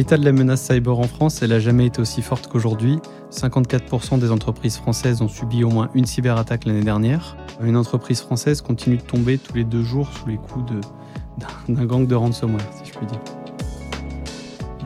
[0.00, 3.00] L'état de la menace cyber en France, elle n'a jamais été aussi forte qu'aujourd'hui.
[3.30, 7.36] 54% des entreprises françaises ont subi au moins une cyberattaque l'année dernière.
[7.62, 10.64] Une entreprise française continue de tomber tous les deux jours sous les coups
[11.68, 13.20] d'un gang de ransomware, si je puis dire.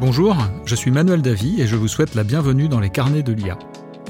[0.01, 3.33] Bonjour, je suis Manuel Davy et je vous souhaite la bienvenue dans les carnets de
[3.33, 3.57] l'IA.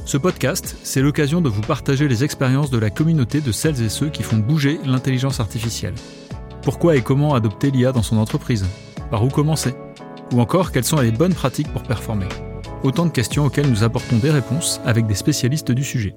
[0.07, 3.91] Ce podcast, c'est l'occasion de vous partager les expériences de la communauté de celles et
[3.91, 5.97] ceux qui font bouger l'intelligence artificielle.
[6.63, 8.65] Pourquoi et comment adopter l'IA dans son entreprise?
[9.11, 9.75] Par où commencer?
[10.33, 12.29] Ou encore, quelles sont les bonnes pratiques pour performer?
[12.83, 16.15] Autant de questions auxquelles nous apportons des réponses avec des spécialistes du sujet.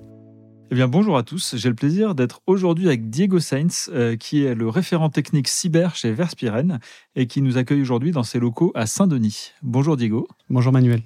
[0.70, 1.56] Eh bien, bonjour à tous.
[1.56, 5.96] J'ai le plaisir d'être aujourd'hui avec Diego Sainz, euh, qui est le référent technique cyber
[5.96, 6.80] chez Verspiren
[7.16, 9.54] et qui nous accueille aujourd'hui dans ses locaux à Saint-Denis.
[9.64, 10.28] Bonjour Diego.
[10.50, 11.04] Bonjour Manuel.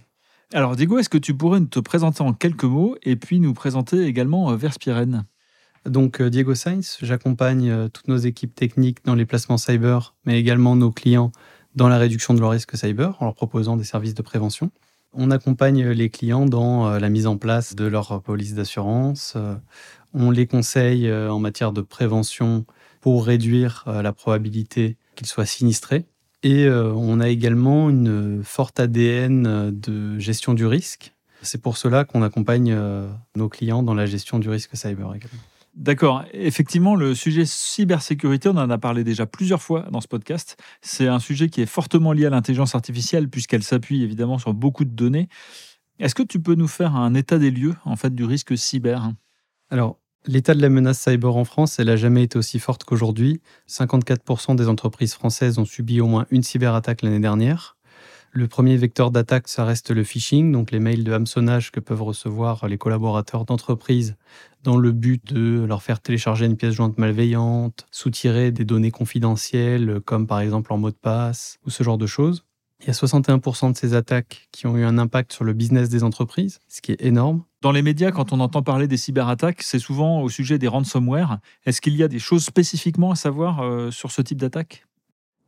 [0.52, 4.04] Alors Diego, est-ce que tu pourrais te présenter en quelques mots et puis nous présenter
[4.06, 5.26] également euh, Verspiren?
[5.86, 10.76] Donc euh, Diego Sainz, j'accompagne toutes nos équipes techniques dans les placements cyber, mais également
[10.76, 11.32] nos clients
[11.76, 14.72] dans la réduction de leur risque cyber en leur proposant des services de prévention.
[15.14, 19.34] On accompagne les clients dans euh, la mise en place de leur police d'assurance.
[19.36, 19.56] Euh,
[20.14, 22.66] on les conseille euh, en matière de prévention
[23.02, 26.06] pour réduire la probabilité qu'ils soient sinistrés.
[26.44, 31.16] Et on a également une forte ADN de gestion du risque.
[31.42, 32.78] C'est pour cela qu'on accompagne
[33.36, 35.42] nos clients dans la gestion du risque cyber également.
[35.76, 36.26] D'accord.
[36.34, 40.58] Effectivement, le sujet cybersécurité, on en a parlé déjà plusieurs fois dans ce podcast.
[40.82, 44.84] C'est un sujet qui est fortement lié à l'intelligence artificielle puisqu'elle s'appuie évidemment sur beaucoup
[44.84, 45.30] de données.
[46.00, 49.12] Est-ce que tu peux nous faire un état des lieux en fait du risque cyber?
[49.70, 53.42] Alors, l'état de la menace cyber en France, elle n'a jamais été aussi forte qu'aujourd'hui.
[53.70, 57.78] 54% des entreprises françaises ont subi au moins une cyberattaque l'année dernière.
[58.34, 62.02] Le premier vecteur d'attaque, ça reste le phishing, donc les mails de hameçonnage que peuvent
[62.02, 64.16] recevoir les collaborateurs d'entreprise
[64.64, 70.00] dans le but de leur faire télécharger une pièce jointe malveillante, soutirer des données confidentielles
[70.06, 72.46] comme par exemple en mot de passe ou ce genre de choses.
[72.80, 75.90] Il y a 61% de ces attaques qui ont eu un impact sur le business
[75.90, 77.44] des entreprises, ce qui est énorme.
[77.62, 81.40] Dans les médias, quand on entend parler des cyberattaques, c'est souvent au sujet des ransomware.
[81.66, 84.88] Est-ce qu'il y a des choses spécifiquement à savoir euh, sur ce type d'attaque?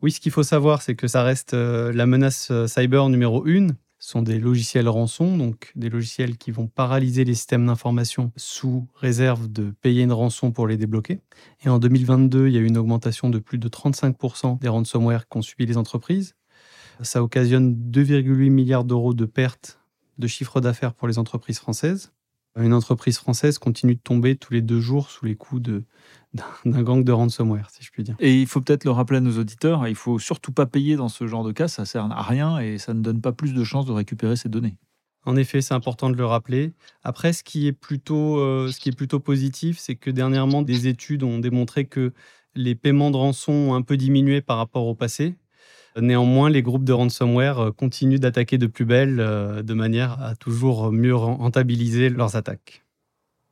[0.03, 3.45] Oui, ce qu'il faut savoir, c'est que ça reste euh, la menace euh, cyber numéro
[3.45, 3.77] une.
[3.99, 8.85] Ce sont des logiciels rançon, donc des logiciels qui vont paralyser les systèmes d'information sous
[8.95, 11.21] réserve de payer une rançon pour les débloquer.
[11.63, 15.29] Et en 2022, il y a eu une augmentation de plus de 35% des ransomware
[15.29, 16.35] qu'ont subi les entreprises.
[17.01, 19.79] Ça occasionne 2,8 milliards d'euros de pertes
[20.17, 22.11] de chiffre d'affaires pour les entreprises françaises.
[22.55, 25.83] Une entreprise française continue de tomber tous les deux jours sous les coups de,
[26.65, 28.15] d'un gang de ransomware, si je puis dire.
[28.19, 31.09] Et il faut peut-être le rappeler à nos auditeurs, il faut surtout pas payer dans
[31.09, 33.63] ce genre de cas, ça sert à rien et ça ne donne pas plus de
[33.63, 34.77] chances de récupérer ces données.
[35.25, 36.73] En effet, c'est important de le rappeler.
[37.03, 40.87] Après, ce qui est plutôt, euh, ce qui est plutôt positif, c'est que dernièrement, des
[40.87, 42.11] études ont démontré que
[42.55, 45.35] les paiements de rançon ont un peu diminué par rapport au passé.
[45.99, 50.35] Néanmoins, les groupes de ransomware euh, continuent d'attaquer de plus belle euh, de manière à
[50.35, 52.83] toujours mieux rentabiliser leurs attaques.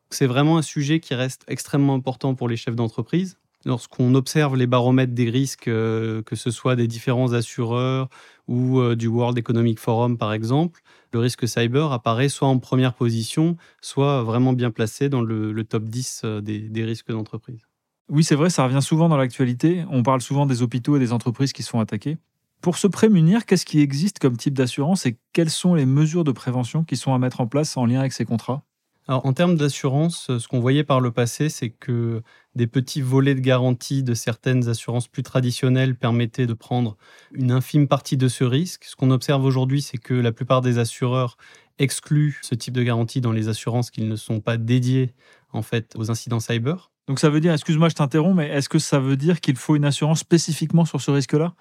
[0.10, 3.38] C'est vraiment un sujet qui reste extrêmement important pour les chefs d'entreprise.
[3.64, 8.10] Lorsqu'on observe les baromètres des risques, euh, que ce soit des différents assureurs
[8.48, 10.82] ou du World Economic Forum par exemple,
[11.14, 15.84] le risque cyber apparaît soit en première position, soit vraiment bien placé dans le, top
[15.84, 17.62] 10 des risques d'entreprise.
[18.10, 19.86] Oui, c'est vrai, ça revient souvent dans l'actualité.
[19.90, 22.18] On parle souvent des hôpitaux et des entreprises qui sont attaquées.
[22.62, 26.32] Pour se prémunir, qu'est-ce qui existe comme type d'assurance et quelles sont les mesures de
[26.32, 28.64] prévention qui sont à mettre en place en lien avec ces contrats?
[29.08, 32.22] Alors, en termes d'assurance, ce qu'on voyait par le passé, c'est que
[32.54, 36.98] des petits volets de garantie de certaines assurances plus traditionnelles permettaient de prendre
[37.32, 38.84] une infime partie de ce risque.
[38.86, 41.38] Ce qu'on observe aujourd'hui, c'est que la plupart des assureurs
[41.80, 45.16] excluent ce type de garantie dans les assurances qu'ils ne sont pas dédiés
[45.52, 46.92] en fait aux incidents cyber.
[47.08, 49.76] Donc ça veut dire, excuse-moi, je t'interromps, mais est-ce que ça veut dire qu'il faut
[49.76, 51.56] une assurance spécifiquement sur ce risque-là?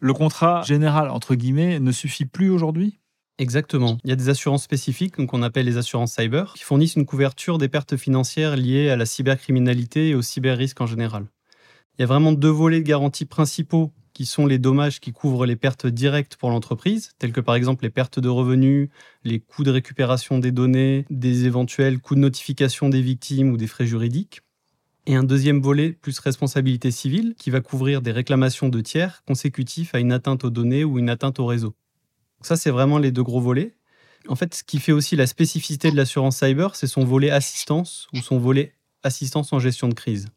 [0.00, 2.98] Le contrat général, entre guillemets, ne suffit plus aujourd'hui?
[3.38, 3.98] Exactement.
[4.04, 7.58] Il y a des assurances spécifiques, qu'on appelle les assurances cyber, qui fournissent une couverture
[7.58, 11.26] des pertes financières liées à la cybercriminalité et au cyber-risque en général.
[11.98, 15.46] Il y a vraiment deux volets de garantie principaux qui sont les dommages qui couvrent
[15.46, 18.88] les pertes directes pour l'entreprise, telles que par exemple les pertes de revenus,
[19.24, 23.66] les coûts de récupération des données, des éventuels coûts de notification des victimes ou des
[23.66, 24.43] frais juridiques
[25.06, 29.94] et un deuxième volet plus responsabilité civile qui va couvrir des réclamations de tiers consécutifs
[29.94, 31.74] à une atteinte aux données ou une atteinte au réseau.
[32.40, 33.74] Ça, c'est vraiment les deux gros volets.
[34.28, 38.08] En fait, ce qui fait aussi la spécificité de l'assurance cyber, c'est son volet assistance
[38.14, 38.72] ou son volet
[39.02, 40.28] assistance en gestion de crise,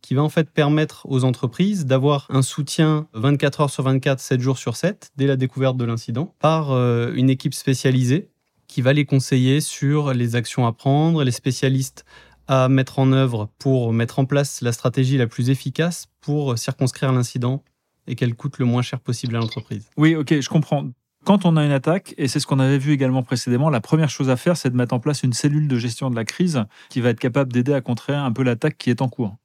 [0.00, 4.40] qui va en fait permettre aux entreprises d'avoir un soutien 24 heures sur 24, 7
[4.40, 8.30] jours sur 7, dès la découverte de l'incident, par euh, une équipe spécialisée
[8.68, 12.04] qui va les conseiller sur les actions à prendre, les spécialistes
[12.48, 17.12] à mettre en œuvre pour mettre en place la stratégie la plus efficace pour circonscrire
[17.12, 17.62] l'incident
[18.06, 19.88] et qu'elle coûte le moins cher possible à l'entreprise.
[19.96, 20.88] Oui, ok, je comprends.
[21.24, 24.08] Quand on a une attaque, et c'est ce qu'on avait vu également précédemment, la première
[24.08, 26.64] chose à faire, c'est de mettre en place une cellule de gestion de la crise
[26.88, 29.36] qui va être capable d'aider à contrer un peu l'attaque qui est en cours.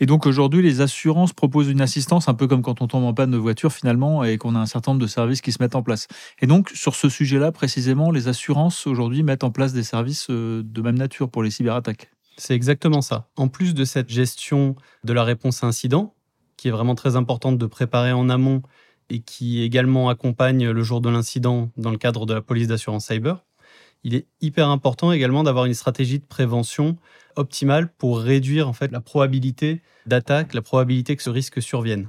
[0.00, 3.12] Et donc aujourd'hui, les assurances proposent une assistance un peu comme quand on tombe en
[3.12, 5.76] panne de voiture finalement et qu'on a un certain nombre de services qui se mettent
[5.76, 6.08] en place.
[6.40, 10.62] Et donc sur ce sujet-là précisément, les assurances aujourd'hui mettent en place des services euh,
[10.64, 12.10] de même nature pour les cyberattaques.
[12.40, 13.28] C'est exactement ça.
[13.36, 16.14] En plus de cette gestion de la réponse à incident,
[16.56, 18.62] qui est vraiment très importante de préparer en amont
[19.10, 23.08] et qui également accompagne le jour de l'incident dans le cadre de la police d'assurance
[23.08, 23.44] cyber,
[24.04, 26.96] il est hyper important également d'avoir une stratégie de prévention
[27.36, 32.08] optimale pour réduire en fait la probabilité d'attaque, la probabilité que ce risque survienne.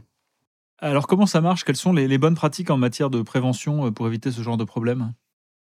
[0.77, 1.65] Alors comment ça marche?
[1.65, 4.63] Quelles sont les, bonnes pratiques en matière de prévention euh, pour éviter ce genre de
[4.63, 5.13] problème?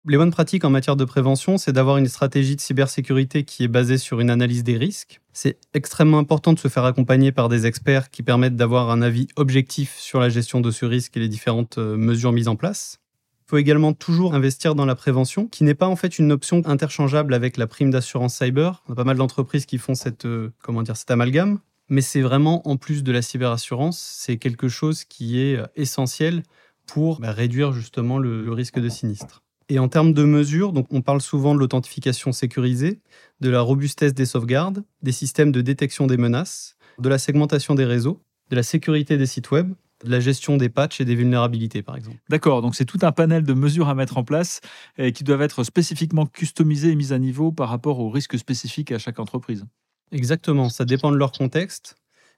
[0.06, 3.68] Les bonnes pratiques en matière de prévention, c'est d'avoir une stratégie de cybersécurité qui est
[3.68, 5.20] basée sur une analyse des risques.
[5.32, 9.28] C'est extrêmement important de se faire accompagner par des experts qui permettent d'avoir un avis
[9.36, 12.98] objectif sur la gestion de ce risque et les différentes euh, mesures mises en place.
[13.46, 16.62] Il faut également toujours investir dans la prévention, qui n'est pas en fait une option
[16.64, 18.82] interchangeable avec la prime d'assurance cyber.
[18.88, 21.58] On a pas mal d'entreprises qui font cette, euh, comment dire, cet amalgame,
[21.88, 26.42] mais c'est vraiment en plus de la cyberassurance, c'est quelque chose qui est euh, essentiel
[26.86, 29.43] pour bah, réduire justement le, risque de sinistre.
[29.68, 33.00] Et en termes de mesures, donc on parle souvent de l'authentification sécurisée,
[33.40, 37.84] de la robustesse des sauvegardes, des systèmes de détection des menaces, de la segmentation des
[37.84, 38.20] réseaux,
[38.50, 39.72] de la sécurité des sites web,
[40.04, 42.18] de la gestion des patchs et des vulnérabilités, par exemple.
[42.28, 44.60] D'accord, donc c'est tout un panel de mesures à mettre en place
[44.98, 48.92] et qui doivent être spécifiquement customisées et mises à niveau par rapport aux risques spécifiques
[48.92, 49.64] à chaque entreprise.
[50.12, 51.96] Exactement, ça dépend de leur contexte.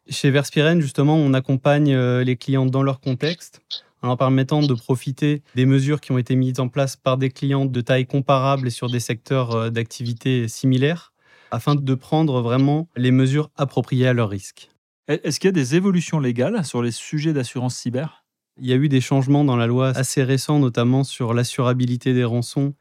[0.08, 3.60] Chez Verspiren, justement, on accompagne euh, les clients dans leur contexte
[4.06, 7.30] en leur permettant de profiter des mesures qui ont été mises en place par des
[7.30, 11.12] clients de taille comparable et sur des secteurs euh, d'activité similaires,
[11.50, 14.70] afin de prendre vraiment les mesures appropriées à leurs risques.
[15.08, 18.24] Est-ce qu'il y a des évolutions légales sur les sujets d'assurance cyber?
[18.60, 22.24] Il y a eu des changements dans la loi assez récents, notamment sur l'assurabilité des
[22.24, 22.74] rançons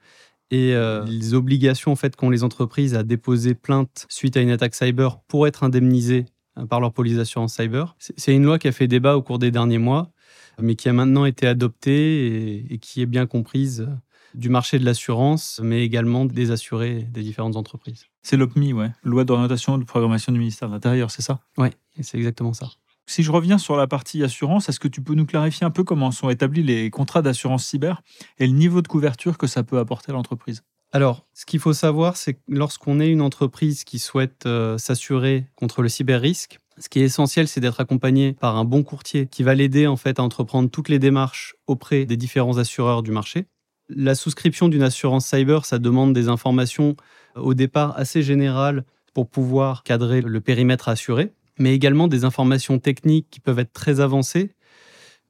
[0.51, 4.51] et euh, les obligations en fait qu'ont les entreprises à déposer plainte suite à une
[4.51, 6.25] attaque cyber pour être indemnisées
[6.57, 7.95] euh, par leur police d'assurance cyber.
[7.99, 10.11] C'est une loi qui a fait débat au cours des derniers mois,
[10.59, 13.87] mais qui a maintenant été adoptée et qui est bien comprise
[14.33, 18.05] du marché de l'assurance, mais également des assurés des différentes entreprises.
[18.21, 18.91] C'est l'OPMI, ouais.
[19.03, 21.39] Loi d'orientation et de programmation du ministère de l'Intérieur, c'est ça?
[21.57, 21.69] Oui,
[22.01, 22.69] c'est exactement ça.
[23.07, 25.83] Si je reviens sur la partie assurance, est-ce que tu peux nous clarifier un peu
[25.83, 28.01] comment sont établis les contrats d'assurance cyber
[28.39, 30.63] et le niveau de couverture que ça peut apporter à l'entreprise?
[30.91, 35.45] Alors, ce qu'il faut savoir, c'est que lorsqu'on est une entreprise qui souhaite euh, s'assurer
[35.55, 39.43] contre le cyber-risque, ce qui est essentiel, c'est d'être accompagné par un bon courtier qui
[39.43, 43.45] va l'aider en fait à entreprendre toutes les démarches auprès des différents assureurs du marché.
[43.87, 46.95] La souscription d'une assurance cyber, ça demande des informations
[47.37, 48.83] euh, au départ assez générales
[49.13, 53.99] pour pouvoir cadrer le périmètre assuré, mais également des informations techniques qui peuvent être très
[54.01, 54.55] avancées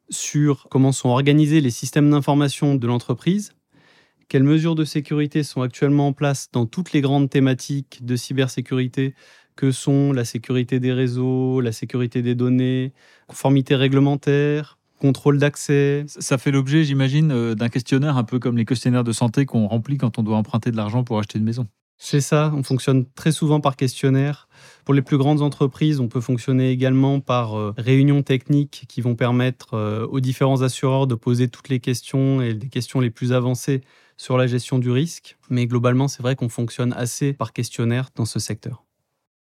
[0.09, 3.53] sur comment sont organisés les systèmes d'information de l'entreprise,
[4.27, 9.13] quelles mesures de sécurité sont actuellement en place dans toutes les grandes thématiques de cybersécurité
[9.55, 12.93] que sont la sécurité des réseaux, la sécurité des données,
[13.27, 16.05] conformité réglementaire, contrôle d'accès.
[16.07, 19.67] Ça fait l'objet, j'imagine, euh, d'un questionnaire un peu comme les questionnaires de santé qu'on
[19.67, 21.67] remplit quand on doit emprunter de l'argent pour acheter une maison.
[21.97, 24.49] C'est ça, on fonctionne très souvent par questionnaire.
[24.83, 29.15] Pour les plus grandes entreprises, on peut fonctionner également par euh, réunions techniques qui vont
[29.15, 33.31] permettre euh, aux différents assureurs de poser toutes les questions et les questions les plus
[33.31, 33.81] avancées
[34.17, 35.38] sur la gestion du risque.
[35.50, 38.85] Mais globalement, c'est vrai qu'on fonctionne assez par questionnaire dans ce secteur.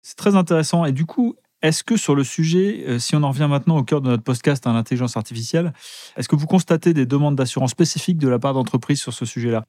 [0.07, 0.85] C'est très intéressant.
[0.85, 3.83] Et du coup, est-ce que sur le sujet, euh, si on en revient maintenant au
[3.83, 5.73] cœur de notre podcast à l'intelligence artificielle,
[6.15, 9.65] est-ce que vous constatez des demandes d'assurance spécifiques de la part d'entreprises sur ce sujet-là?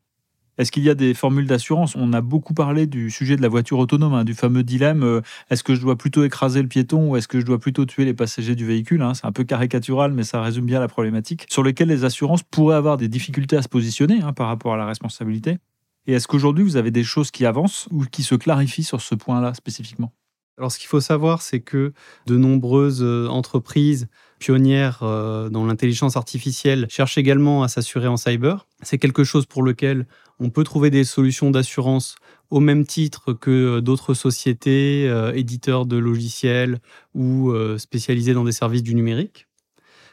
[0.56, 1.96] Est-ce qu'il y a des formules d'assurance?
[1.96, 5.22] On a beaucoup parlé du sujet de la voiture autonome, hein, du fameux dilemme euh,
[5.50, 8.04] est-ce que je dois plutôt écraser le piéton ou est-ce que je dois plutôt tuer
[8.04, 9.14] les passagers du véhicule hein?
[9.14, 11.46] C'est un peu caricatural, mais ça résume bien la problématique.
[11.50, 14.76] Sur lesquelles les assurances pourraient avoir des difficultés à se positionner hein, par rapport à
[14.76, 15.58] la responsabilité.
[16.06, 19.16] Et est-ce qu'aujourd'hui, vous avez des choses qui avancent ou qui se clarifient sur ce
[19.16, 20.12] point-là spécifiquement?
[20.58, 21.92] Alors, ce qu'il faut savoir, c'est que
[22.26, 24.08] de nombreuses euh, entreprises
[24.40, 28.66] pionnières euh, dans l'intelligence artificielle cherchent également à s'assurer en cyber.
[28.82, 30.06] C'est quelque chose pour lequel
[30.40, 32.16] on peut trouver des solutions d'assurance
[32.50, 36.80] au même titre que euh, d'autres sociétés, éditeurs de logiciels
[37.14, 39.46] ou spécialisés dans des services du numérique.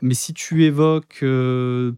[0.01, 1.23] Mais si tu évoques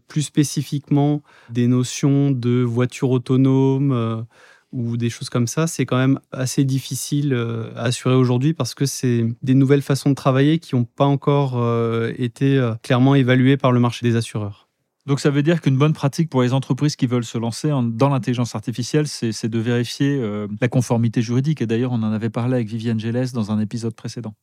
[0.08, 4.26] plus spécifiquement des notions de voiture autonome,
[4.72, 8.74] ou des choses comme ça, c'est quand même assez difficile euh, à assurer aujourd'hui parce
[8.74, 13.14] que c'est des nouvelles façons de travailler qui n'ont pas encore euh, été euh, clairement
[13.14, 14.68] évaluées par le marché des assureurs.
[15.06, 18.10] Donc ça veut dire qu'une bonne pratique pour les entreprises qui veulent se lancer dans
[18.10, 20.22] l'intelligence artificielle, c'est de vérifier
[20.60, 21.62] la conformité juridique.
[21.62, 24.34] Et d'ailleurs, on en avait parlé avec Viviane Gélès dans un épisode précédent.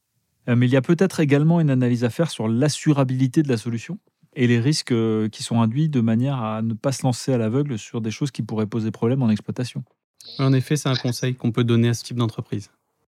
[0.47, 3.99] mais il y a peut-être également une analyse à faire sur l'assurabilité de la solution.
[4.35, 4.93] et les risques
[5.29, 8.31] qui sont induits de manière à ne pas se lancer à l'aveugle sur des choses
[8.31, 9.83] qui pourraient poser problème en exploitation.
[10.39, 12.69] En effet, c'est un conseil qu'on peut donner à ce type d'entreprise.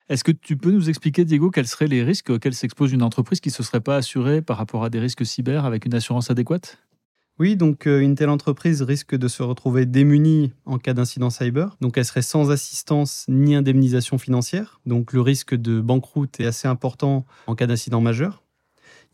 [0.08, 3.40] Est-ce que tu peux nous expliquer, Diego, quels seraient les risques auxquels s'expose une entreprise
[3.40, 6.30] qui ne se serait pas assurée par rapport à des risques cyber avec une assurance
[6.30, 6.78] adéquate?
[7.38, 11.76] Oui, donc euh, une telle entreprise risque de se retrouver démunie en cas d'incident cyber.
[11.80, 14.80] Donc elle serait sans assistance ni indemnisation financière.
[14.86, 18.42] Donc le risque de banqueroute est assez important en cas d'incident majeur.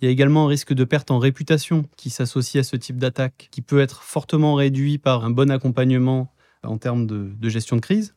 [0.00, 2.98] Il y a également un risque de perte en réputation qui s'associe à ce type
[2.98, 6.32] d'attaque, qui peut être fortement réduit par un bon accompagnement
[6.64, 8.14] en termes de, gestion de crise.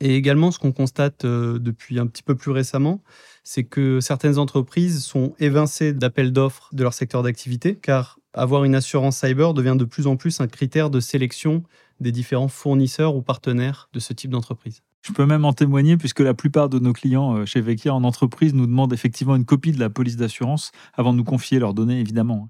[0.00, 3.00] Et également, ce qu'on constate euh, depuis un petit peu plus récemment,
[3.44, 8.74] c'est que certaines entreprises sont évincées d'appels d'offres de leur secteur d'activité, car avoir une
[8.74, 11.62] assurance cyber devient de plus en plus un critère de sélection
[12.00, 14.82] des différents fournisseurs ou partenaires de ce type d'entreprise.
[15.02, 18.04] Je peux même en témoigner puisque la plupart de nos clients euh, chez Vecchia en
[18.04, 21.74] entreprise nous demandent effectivement une copie de la police d'assurance avant de nous confier leurs
[21.74, 22.48] données, évidemment.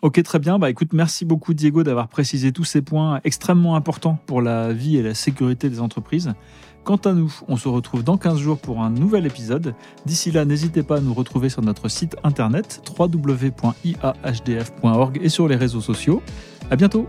[0.00, 0.60] Ok, très bien.
[0.60, 4.96] Bah, écoute, merci beaucoup Diego d'avoir précisé tous ces points extrêmement importants pour la vie
[4.96, 6.34] et la sécurité des entreprises.
[6.84, 9.74] Quant à nous, on se retrouve dans 15 jours pour un nouvel épisode.
[10.06, 13.58] D'ici là, n'hésitez pas à nous retrouver sur notre site internet www.iahdf.org
[15.20, 16.22] et sur les réseaux sociaux.
[16.70, 17.08] À bientôt!